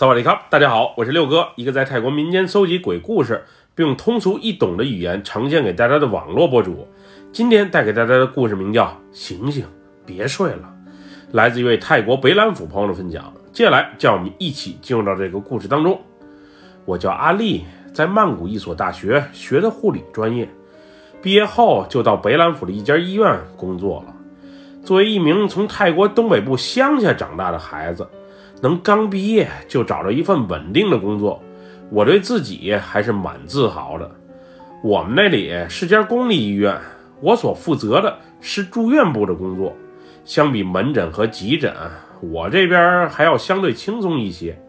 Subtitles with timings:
[0.00, 6.88] 萨瓦迪卡，大家好，我是六哥，一个在泰国民间搜集鬼故事，并用通俗易懂的语言呈现给大家的网络博主。
[7.32, 9.66] 今天带给大家的故事名叫《醒醒，
[10.06, 10.74] 别睡了》，
[11.32, 13.30] 来自一位泰国北兰府朋友的分享。
[13.52, 16.00] 接下来，让我们一起进入到这个故事当中。
[16.86, 20.48] 我叫阿丽，在曼谷一所大学学的护理专业，
[21.20, 24.14] 毕业后就到北兰府的一家医院工作了。
[24.82, 28.08] 作为一名从泰国东北部乡下长大的孩子。
[28.62, 31.42] 能刚毕业就找到一份稳定的工作，
[31.90, 34.10] 我对自己还是蛮自豪的。
[34.82, 36.78] 我们那里是家公立医院，
[37.20, 39.74] 我所负责的是住院部的工作。
[40.24, 41.74] 相比门诊和急诊，
[42.20, 44.60] 我这边还要相对轻松一些。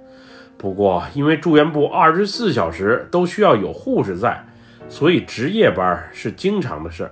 [0.57, 4.41] 不过，因为住院部二十四小时都需要有护士在，
[4.87, 7.11] 所以值夜班是经常的事儿。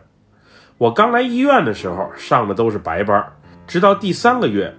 [0.77, 3.21] 我刚来医院的时候上的都是白班，
[3.67, 4.73] 直到第三个月。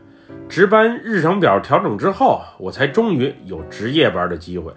[0.50, 4.72] 值班日程表调整之后，我才终于有值夜班的机会。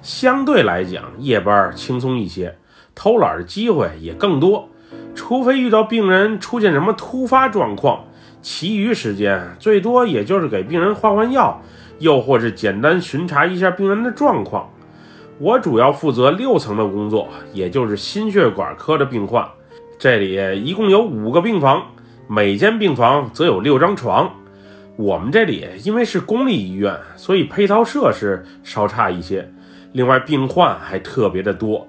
[0.00, 2.56] 相对来讲，夜班轻松一些，
[2.94, 4.68] 偷懒的机会也更多。
[5.16, 8.04] 除非遇到病人出现什么突发状况，
[8.40, 11.60] 其余时间最多也就是给病人换换药，
[11.98, 14.70] 又或是简单巡查一下病人的状况。
[15.40, 19.44] 我主要负责六层的工作，也就是心血管科的病患。
[19.98, 21.82] 这里一共有五个病房，
[22.28, 24.30] 每间病房则有六张床。
[24.96, 29.46] 我们这里因为是公立医院，所以配套设施稍差一些。
[29.92, 31.86] 另外，病患还特别的多，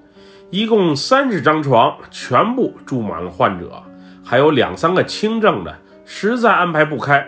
[0.50, 3.82] 一共三十张床，全部住满了患者，
[4.22, 7.26] 还有两三个轻症的，实在安排不开，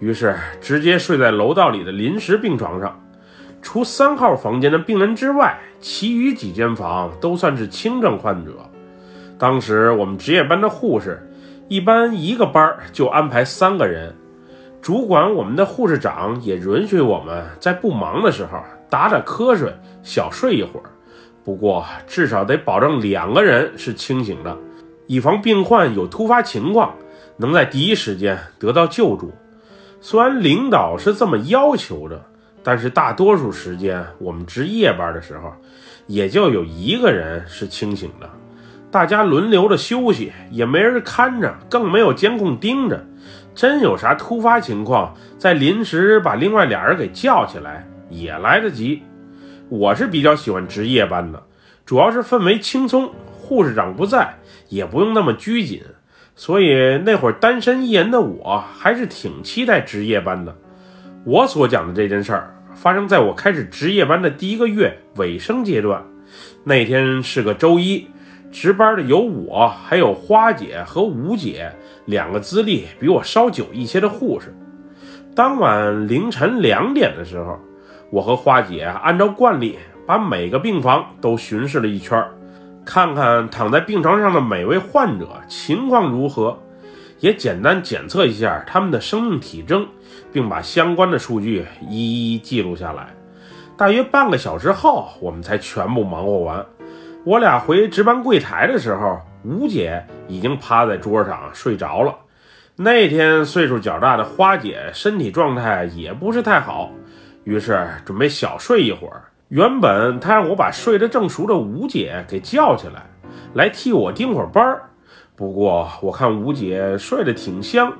[0.00, 3.00] 于是直接睡在楼道里的临时病床上。
[3.60, 8.52] 除三号房间的病人之外，其余几间房都算是轻症患者。
[9.38, 11.24] 当时我们值夜班的护士，
[11.68, 14.12] 一般一个班就安排三个人。
[14.82, 18.58] 主管我们的护士长也允许我们在不忙的时候
[18.90, 20.90] 打打瞌睡、小睡一会儿，
[21.44, 24.58] 不过至少得保证两个人是清醒的，
[25.06, 26.92] 以防病患有突发情况
[27.36, 29.32] 能在第一时间得到救助。
[30.00, 32.20] 虽然领导是这么要求的，
[32.64, 35.52] 但是大多数时间我们值夜班的时候，
[36.08, 38.28] 也就有一个人是清醒的，
[38.92, 43.02] 大家轮流着休息，也没人看着，更没有监控盯着。
[43.54, 49.02] 真有啥突发情况，再临时把另外俩人给叫起来也来得及。
[49.70, 51.42] 我是比较喜欢值夜班的，
[51.86, 54.34] 主要是氛围轻松，护士长不在，
[54.68, 55.82] 也不用那么拘谨，
[56.36, 60.54] 所以那会儿单身一人的我还是挺期待值夜班的。
[61.24, 66.04] 我所讲的这件事儿发生在我开始值夜班的第一个月尾声阶段，
[66.64, 68.06] 那天是个周一。
[68.52, 71.72] 值班的有我，还有花姐和吴姐
[72.04, 74.54] 两个资历比我稍久一些的护士。
[75.34, 77.58] 当晚凌晨两点的时候，
[78.10, 82.22] 我和花姐按照惯例把每个病房都巡视了一圈，
[82.84, 86.58] 看看躺在病床上的每位患者情况如何，
[87.20, 89.86] 也简单检测一下他们的生命体征，
[90.30, 93.08] 并把相关的数据一一记录下来。
[93.78, 96.64] 大约半个小时后，我们才全部忙活完。
[97.24, 102.12] 我俩回值班柜台的时候，吴姐已经趴在桌上睡着了。
[102.74, 106.90] 那天岁数较大的花姐身体状态也不是太好，
[107.44, 109.22] 于是准备小睡一会儿。
[109.50, 113.06] 原本她让我把睡得正熟的吴姐给叫起来，
[113.54, 114.82] 来替我盯会儿班儿。
[115.36, 117.92] 不过我看吴姐睡得挺香，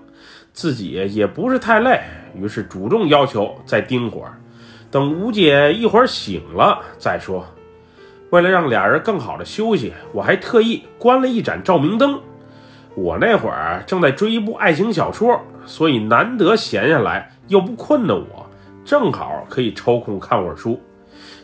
[0.53, 2.01] 自己也不是太累，
[2.35, 4.35] 于是主动要求再盯会儿，
[4.91, 7.47] 等吴姐一会儿醒了再说。
[8.33, 12.19] 为了让俩人更好的休息，我还特意关了一盏照明灯。
[12.95, 18.47] 我那会儿正在追一部爱情小说，所以难得闲下来又不困的我，
[18.87, 20.81] 正好可以抽空看会儿书。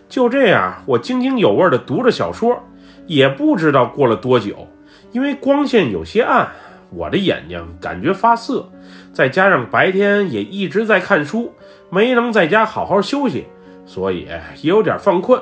[0.09, 2.59] 就这样，我津津有味地读着小说，
[3.06, 4.66] 也不知道过了多久，
[5.12, 6.49] 因为光线有些暗，
[6.88, 8.66] 我的眼睛感觉发涩，
[9.12, 11.53] 再加上白天也一直在看书，
[11.91, 13.44] 没能在家好好休息，
[13.84, 14.26] 所以
[14.62, 15.38] 也有点犯困。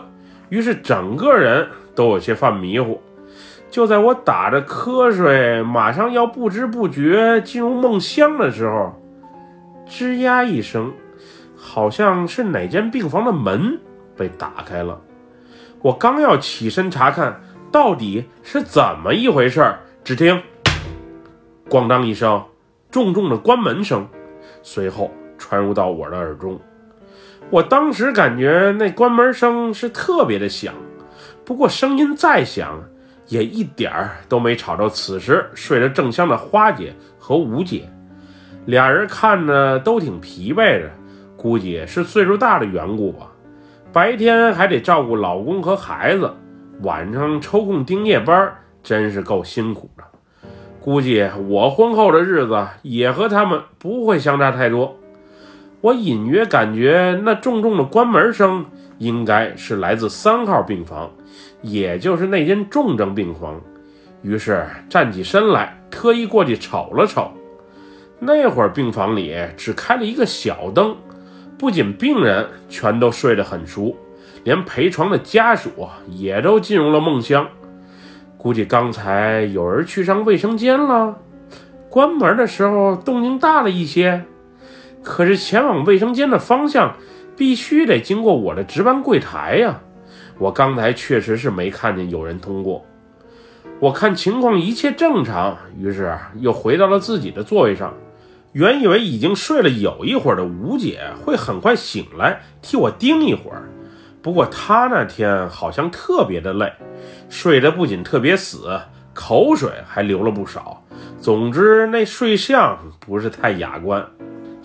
[0.49, 3.01] 于是整个人都有些犯迷糊。
[3.69, 8.95] 就在我打着瞌睡，马上要不知不觉进入梦乡的时候，
[9.87, 10.93] 吱呀一声，
[11.57, 13.79] 好像是哪间病房的门
[14.17, 15.01] 被打开了。
[15.83, 17.41] 我刚要起身查看
[17.71, 20.41] 到底是怎么一回事，只听
[21.69, 22.43] “咣当”一声
[22.91, 24.09] 重重的关门声，
[24.63, 26.59] 随后传入到我的耳中。
[27.51, 30.75] 我当时感觉那关门声是特别的响，
[31.45, 32.83] 不过声音再响，
[33.29, 37.89] 也一点儿都没吵着此时睡得正香的花姐和吴姐。
[38.67, 40.91] 俩人看着都挺疲惫的，
[41.37, 43.31] 估计是岁数大的缘故吧。
[43.93, 46.31] 白天还得照顾老公和孩子，
[46.83, 48.53] 晚上抽空盯夜班，
[48.83, 50.03] 真是够辛苦的。
[50.81, 54.97] 估计我婚后的日子也和他们不会相差太多。
[55.81, 58.65] 我隐约感觉那重重的关门声
[58.99, 61.11] 应该是来自三号病房，
[61.63, 63.61] 也就是那间重症病房。
[64.23, 67.31] 于是站起身来，特意过去瞅了瞅。
[68.19, 70.97] 那会儿病房里只开了一个小灯，
[71.59, 73.95] 不仅病人全都睡得很熟，
[74.43, 75.71] 连陪床的家属
[76.09, 77.47] 也都进入了梦乡。
[78.39, 81.19] 估计刚才有人去上卫生间了，
[81.91, 84.25] 关门的时候动静大了一些。
[85.07, 86.97] 可是前往卫生间的方向
[87.37, 89.81] 必须得经过我的值班柜台呀，
[90.37, 92.85] 我刚才确实是没看见有人通过。
[93.79, 97.95] 我看情况一切正常，于是又回到了自己的座位上。
[98.51, 103.63] 原以为已经睡了有一会儿的吴姐会很快醒来替我盯一会儿，
[104.21, 106.73] 不过她那天好像特别的累，
[107.29, 108.77] 睡得不仅特别死，
[109.15, 110.83] 口水还流了不少。
[111.21, 114.05] 总之那睡相不是太雅观。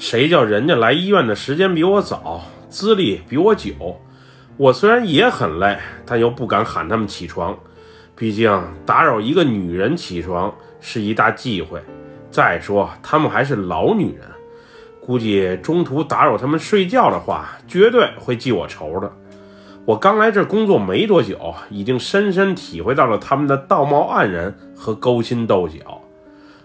[0.01, 4.01] 谁叫人家来医院的时间比我早，资历比我久？
[4.57, 5.77] 我虽然也很累，
[6.07, 7.55] 但又不敢喊他们起床。
[8.15, 8.51] 毕竟
[8.83, 11.79] 打扰一个女人起床是一大忌讳，
[12.31, 14.23] 再说她们还是老女人，
[14.99, 19.11] 估计中途打扰她们睡觉的话，绝对会记我仇的。
[19.85, 26.01] 我刚来这工作没多久，已经深深体会到了他们的道貌岸然和勾心斗角。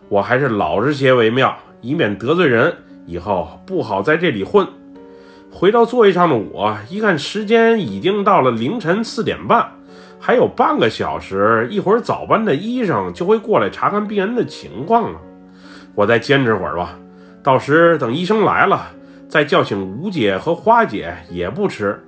[0.08, 2.74] 我还是老实些为妙，以免得罪人，
[3.06, 4.66] 以后不好在这里混。
[5.50, 9.66] 回到座位上的我，一看时间已经到了凌晨四点半。
[10.18, 15.20] 还有半个小时，一会儿早班的医生就会过来查看病人的情况了。
[15.94, 16.98] 我再坚持会儿吧，
[17.42, 18.88] 到时等医生来了，
[19.28, 22.02] 再叫醒吴姐和花姐也不迟。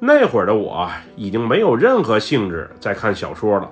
[0.00, 3.70] 那会儿的我已经没有任何兴致再看小说了，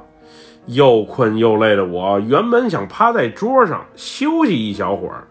[0.67, 5.27] 又困又累的我原本想趴在桌上休息一小会儿，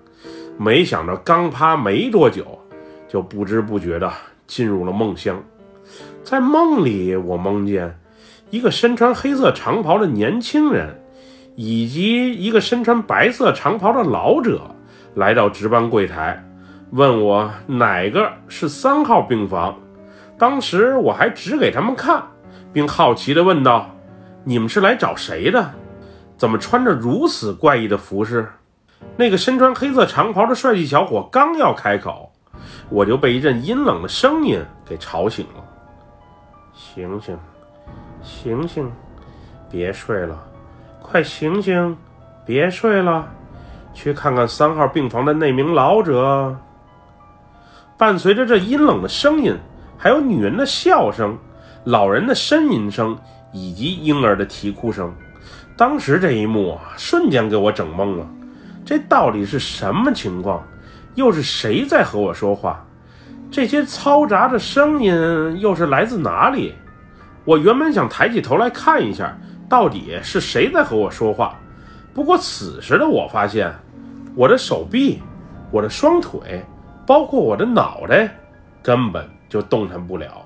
[0.58, 2.60] 没想到刚趴没多久，
[3.08, 4.12] 就不知不觉的
[4.48, 5.42] 进入了梦乡。
[6.24, 8.00] 在梦里，我梦见。
[8.50, 11.02] 一个身穿黑色长袍的年轻人，
[11.56, 14.62] 以及一个身穿白色长袍的老者
[15.16, 16.44] 来到值班柜台，
[16.92, 19.76] 问我哪个是三号病房。
[20.38, 22.22] 当时我还指给他们看，
[22.72, 23.90] 并好奇地问道
[24.46, 25.72] ：“你们是来找谁的？
[26.38, 28.48] 怎么穿着如此怪异的服饰？”
[29.16, 32.32] 那个身穿黑色长袍的帅气小伙刚要开口，
[32.90, 35.64] 我就被一阵阴冷的声音给吵醒了
[36.74, 37.38] ：“醒醒！”
[38.24, 38.90] 醒醒，
[39.70, 40.42] 别睡了，
[41.02, 41.98] 快醒醒，
[42.46, 43.30] 别睡了，
[43.94, 46.56] 去看看三号病房的那名老者。
[47.98, 49.56] 伴随着这阴冷的声音，
[49.98, 51.38] 还有女人的笑声、
[51.84, 53.18] 老人的呻吟声
[53.52, 55.14] 以及婴儿的啼哭声。
[55.78, 58.26] 当时这一幕啊，瞬间给我整懵了。
[58.86, 60.64] 这到底是什么情况？
[61.16, 62.84] 又是谁在和我说话？
[63.52, 66.74] 这些嘈杂的声音又是来自哪里？
[67.46, 69.38] 我原本想抬起头来看一下，
[69.70, 71.56] 到底是谁在和我说话。
[72.14, 73.72] 不过此时的我发现，
[74.36, 75.22] 我的手臂、
[75.70, 76.66] 我的双腿，
[77.06, 78.36] 包括我的脑袋，
[78.82, 80.46] 根本就动弹不了。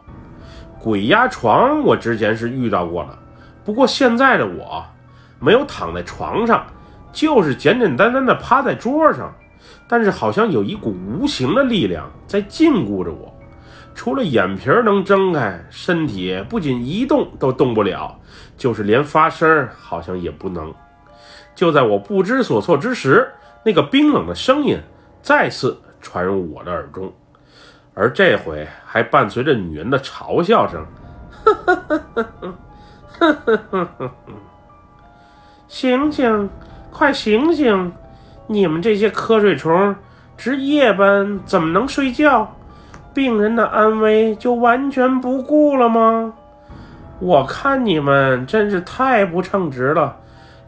[0.79, 3.17] 鬼压床，我之前是遇到过了。
[3.63, 4.83] 不过现在的我，
[5.39, 6.65] 没有躺在床上，
[7.11, 9.33] 就是简简单单的趴在桌上，
[9.87, 13.33] 但是好像有一股无形的力量在禁锢着我。
[13.95, 18.15] 除了眼皮能睁开，身体不仅一动都动不了，
[18.55, 20.71] 就是连发声好像也不能。
[21.55, 23.27] 就在我不知所措之时，
[23.63, 24.79] 那个冰冷的声音
[25.23, 27.11] 再次传入我的耳中，
[27.95, 30.85] 而这回还伴随着女人的嘲笑声
[35.67, 36.49] ：“醒醒，
[36.97, 37.93] 快醒醒！
[38.47, 39.95] 你们这些瞌睡虫，
[40.35, 42.55] 值夜班怎么能睡觉？”
[43.13, 46.33] 病人的安危就完全不顾了吗？
[47.19, 50.15] 我看你们真是太不称职了，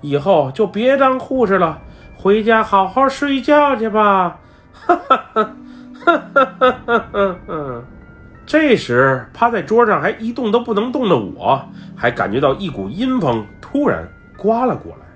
[0.01, 1.79] 以后就别当护士了，
[2.15, 4.37] 回家好好睡觉去吧！
[4.71, 5.51] 哈哈哈
[6.05, 6.75] 哈哈
[7.11, 7.83] 哈哈！
[8.45, 11.59] 这时，趴在桌上还一动都不能动的我，
[11.95, 14.07] 还感觉到一股阴风突然
[14.37, 15.08] 刮了过来，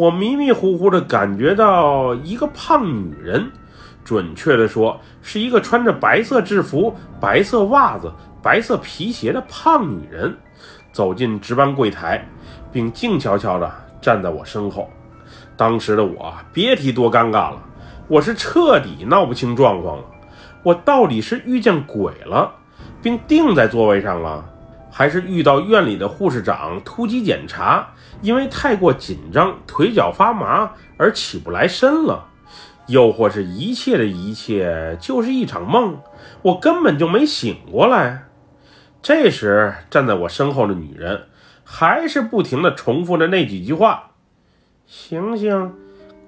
[0.00, 3.50] 我迷迷糊糊的感觉到一个胖女人。
[4.02, 8.10] 准确的说，是一个穿着白色制服、白色袜子、
[8.42, 10.34] 白色皮鞋的胖女人，
[10.90, 12.26] 走进值班柜台，
[12.72, 14.88] 并静悄悄地站在我身后。
[15.54, 17.62] 当时的我别提多尴尬了，
[18.08, 20.04] 我是彻底闹不清状况了。
[20.62, 22.50] 我到底是遇见鬼了，
[23.02, 24.42] 并定在座位上了，
[24.90, 27.88] 还是遇到院里的护士长突击检查，
[28.20, 32.26] 因为太过紧张，腿脚发麻而起不来身了？
[32.86, 36.00] 又或是一切的一切就是一场梦，
[36.42, 38.24] 我根本就没醒过来？
[39.00, 41.22] 这时，站在我身后的女人
[41.64, 44.10] 还是不停地重复着那几句话
[44.86, 45.72] ：“醒醒，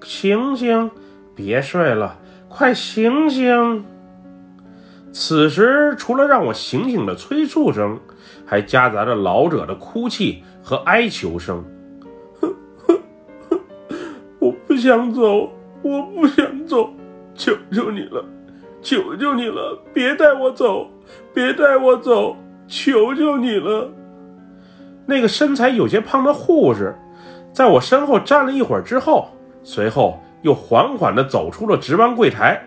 [0.01, 0.89] 醒醒，
[1.35, 2.17] 别睡了，
[2.47, 3.85] 快醒醒！”
[5.15, 7.99] 此时，除了让我醒醒的催促声，
[8.47, 11.63] 还夹杂着老者的哭泣和哀求声
[14.39, 15.51] ：“我不想走，
[15.83, 16.89] 我不想走，
[17.35, 18.25] 求求你了，
[18.81, 20.89] 求求你了，别带我走，
[21.31, 22.35] 别带我走，
[22.67, 23.91] 求求你了！”
[25.05, 26.95] 那个身材有些胖的护士，
[27.53, 29.29] 在我身后站了一会儿之后，
[29.61, 32.59] 随后又缓缓地走出了值班柜台，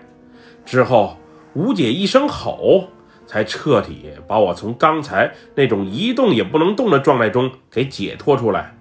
[0.65, 1.17] 之后。
[1.57, 2.85] 吴姐一声吼，
[3.27, 8.77] 才彻底把我从刚才那种一动也不能动的状态中给解脱出来。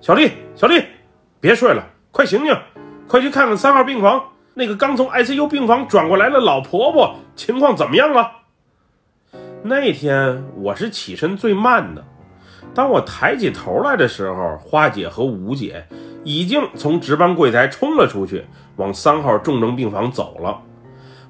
[0.00, 0.80] 小丽，小丽，
[1.40, 2.56] 别睡了，快醒醒，
[3.08, 4.22] 快去看看三号病房
[4.54, 8.30] 那个刚从 ICU 病房转过来的老婆婆情况怎么样了。
[9.64, 12.04] 那天我是起身最慢的，
[12.72, 15.84] 当我抬起头来的时候，花姐和吴姐
[16.22, 18.44] 已经从值班柜台冲了出去，
[18.76, 20.62] 往三号重症病房走了。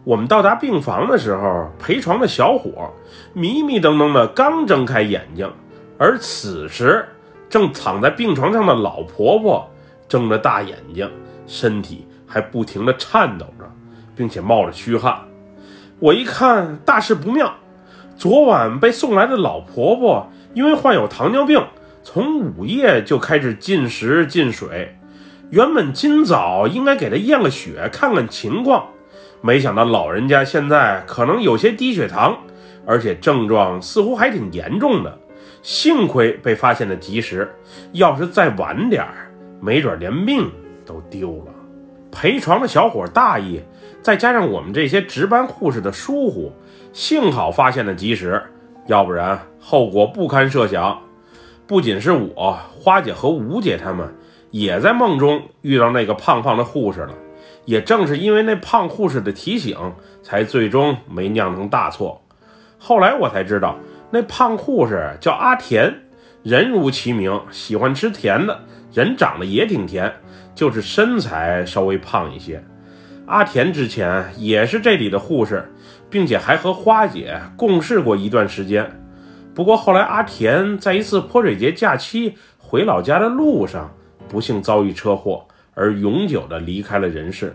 [0.06, 2.92] 我们到达病房的时候，陪床的小伙
[3.32, 5.50] 迷迷瞪瞪的刚睁开眼睛，
[5.98, 7.04] 而此时
[7.48, 9.68] 正躺在病床上的老婆婆
[10.08, 11.10] 睁着大眼睛，
[11.48, 13.68] 身体还不停地颤抖着，
[14.14, 15.18] 并且冒着虚汗。
[15.98, 17.52] 我一看大事不妙，
[18.16, 21.60] 昨晚被送来的老婆婆因为患有糖尿病，
[22.04, 24.96] 从午夜就开始进食进水，
[25.50, 28.86] 原本今早应该给她验个血，看看情况。
[29.40, 32.36] 没想到老人家现在可能有些低血糖，
[32.84, 35.18] 而且症状似乎还挺严重的。
[35.62, 37.52] 幸亏被发现的及时，
[37.92, 40.50] 要是再晚点儿，没准连命
[40.84, 41.52] 都丢了。
[42.10, 43.60] 陪床的小伙大意，
[44.00, 46.52] 再加上我们这些值班护士的疏忽，
[46.92, 48.42] 幸好发现的及时，
[48.86, 50.98] 要不然后果不堪设想。
[51.66, 54.08] 不仅是我，花姐和吴姐他们
[54.52, 57.10] 也在梦中遇到那个胖胖的护士了。
[57.66, 59.76] 也正是因为那胖护士的提醒，
[60.22, 62.22] 才最终没酿成大错。
[62.78, 63.76] 后来我才知道，
[64.10, 65.92] 那胖护士叫阿田，
[66.42, 68.60] 人如其名，喜欢吃甜的，
[68.92, 70.10] 人长得也挺甜，
[70.54, 72.64] 就是身材稍微胖一些。
[73.26, 75.68] 阿田之前也是这里的护士，
[76.08, 78.88] 并且还和花姐共事过一段时间。
[79.52, 83.92] 不过后来阿田在一次泼水节假期回老家的路上，
[84.28, 85.44] 不幸遭遇车祸。
[85.76, 87.54] 而永久的离开了人世。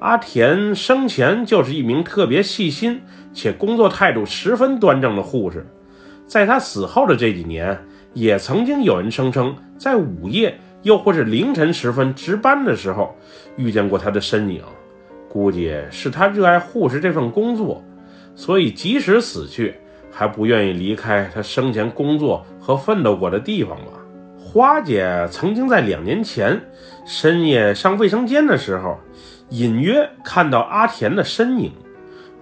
[0.00, 3.00] 阿田生前就是一名特别细心
[3.32, 5.64] 且工作态度十分端正的护士，
[6.26, 7.78] 在他死后的这几年，
[8.12, 13.16] 也曾经有人声称在午夜又或是凌晨时分值班的时候
[13.56, 14.60] 遇见过他的身影。
[15.28, 17.82] 估计是他热爱护士这份工作，
[18.34, 19.74] 所以即使死去，
[20.10, 23.92] 还不愿意离开他生前工作和奋斗过的地方吧。
[24.56, 26.58] 花姐曾经在两年前
[27.04, 28.98] 深夜上卫生间的时候，
[29.50, 31.70] 隐约看到阿田的身影，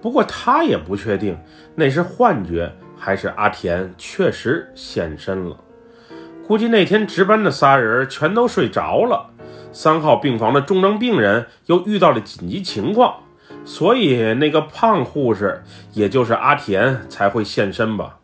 [0.00, 1.37] 不过她也不确定
[1.75, 5.56] 那是幻觉还是阿田确实现身了。
[6.47, 9.30] 估计那天值班的仨人全都睡着了，
[9.73, 13.25] 三号病房的重症病人又遇到了紧急情况，
[13.64, 18.18] 所以那个胖护士，也就是阿田才会现身吧。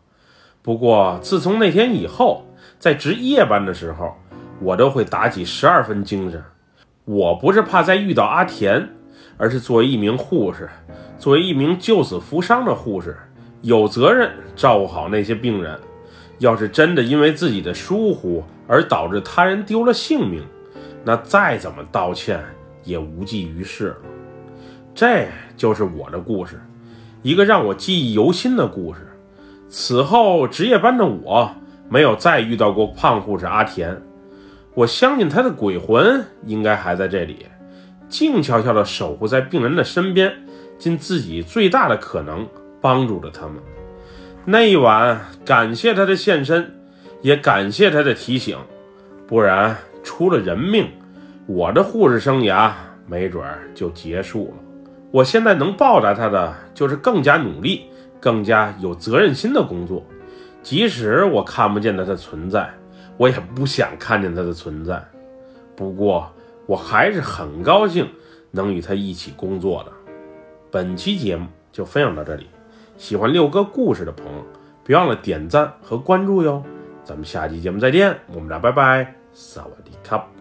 [0.61, 2.47] 不过自从那天以后。
[2.81, 4.17] 在值夜班的时候，
[4.59, 6.43] 我都会打起十二分精神。
[7.05, 8.89] 我不是怕再遇到阿田，
[9.37, 10.67] 而是作为一名护士，
[11.19, 13.15] 作为一名救死扶伤的护士，
[13.61, 15.79] 有责任照顾好那些病人。
[16.39, 20.41] 要是真的因为自己的疏忽而导致他人丢了性命，
[21.05, 22.43] 那再怎么道歉
[22.83, 23.97] 也无济于事了。
[24.95, 26.59] 这就是我的故事，
[27.21, 29.01] 一个让我记忆犹新的故事。
[29.69, 31.51] 此后值夜班的我。
[31.91, 34.01] 没有再遇到过胖护士阿田，
[34.73, 37.45] 我相信他的鬼魂应该还在这里，
[38.07, 40.31] 静悄悄地守护在病人的身边，
[40.79, 42.47] 尽自己最大的可能
[42.79, 43.55] 帮助着他们。
[44.45, 46.73] 那一晚，感谢他的现身，
[47.19, 48.57] 也感谢他的提醒，
[49.27, 50.87] 不然出了人命，
[51.45, 52.71] 我的护士生涯
[53.05, 53.43] 没准
[53.75, 54.63] 就结束了。
[55.11, 57.81] 我现在能报答他的，就是更加努力、
[58.21, 60.05] 更加有责任心的工作。
[60.63, 62.69] 即使我看不见它的存在，
[63.17, 65.03] 我也不想看见它的存在。
[65.75, 66.31] 不过，
[66.65, 68.07] 我还是很高兴
[68.51, 69.91] 能与它一起工作的。
[70.69, 72.47] 本期节目就分享到这里，
[72.97, 74.45] 喜欢六哥故事的朋友，
[74.83, 76.63] 别忘了点赞和关注哟。
[77.03, 80.40] 咱们下期节目再见，我们俩拜拜，萨瓦迪卡。